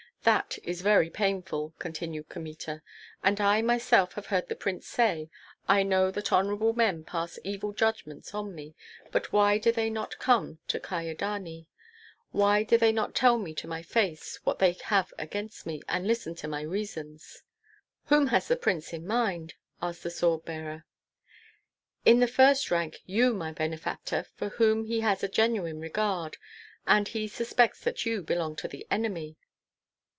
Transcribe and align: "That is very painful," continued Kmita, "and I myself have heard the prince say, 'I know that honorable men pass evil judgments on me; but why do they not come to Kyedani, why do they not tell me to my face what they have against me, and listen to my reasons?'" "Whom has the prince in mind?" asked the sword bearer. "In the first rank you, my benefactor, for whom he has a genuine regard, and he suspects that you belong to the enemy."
"That 0.23 0.59
is 0.63 0.83
very 0.83 1.09
painful," 1.09 1.73
continued 1.79 2.29
Kmita, 2.29 2.83
"and 3.23 3.41
I 3.41 3.63
myself 3.63 4.13
have 4.13 4.27
heard 4.27 4.49
the 4.49 4.55
prince 4.55 4.85
say, 4.85 5.31
'I 5.67 5.81
know 5.81 6.11
that 6.11 6.31
honorable 6.31 6.73
men 6.73 7.03
pass 7.03 7.39
evil 7.43 7.73
judgments 7.73 8.31
on 8.35 8.53
me; 8.53 8.75
but 9.11 9.33
why 9.33 9.57
do 9.57 9.71
they 9.71 9.89
not 9.89 10.19
come 10.19 10.59
to 10.67 10.79
Kyedani, 10.79 11.65
why 12.29 12.61
do 12.61 12.77
they 12.77 12.91
not 12.91 13.15
tell 13.15 13.39
me 13.39 13.55
to 13.55 13.67
my 13.67 13.81
face 13.81 14.39
what 14.43 14.59
they 14.59 14.73
have 14.73 15.11
against 15.17 15.65
me, 15.65 15.81
and 15.89 16.05
listen 16.05 16.35
to 16.35 16.47
my 16.47 16.61
reasons?'" 16.61 17.41
"Whom 18.05 18.27
has 18.27 18.47
the 18.47 18.55
prince 18.57 18.93
in 18.93 19.07
mind?" 19.07 19.55
asked 19.81 20.03
the 20.03 20.11
sword 20.11 20.45
bearer. 20.45 20.85
"In 22.05 22.19
the 22.19 22.27
first 22.27 22.69
rank 22.69 22.99
you, 23.07 23.33
my 23.33 23.51
benefactor, 23.53 24.27
for 24.35 24.49
whom 24.49 24.83
he 24.85 24.99
has 24.99 25.23
a 25.23 25.27
genuine 25.27 25.79
regard, 25.79 26.37
and 26.85 27.07
he 27.07 27.27
suspects 27.27 27.83
that 27.83 28.05
you 28.05 28.21
belong 28.21 28.55
to 28.57 28.67
the 28.67 28.85
enemy." 28.91 29.35